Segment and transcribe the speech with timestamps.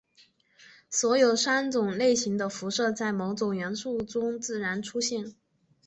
[0.89, 5.35] 所有三种类型的辐射在某些元素中自然出现。